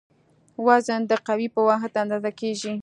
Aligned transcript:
وزن 0.65 1.01
د 1.11 1.13
قوې 1.27 1.47
په 1.55 1.61
واحد 1.67 1.93
اندازه 2.03 2.31
کېږي. 2.39 2.73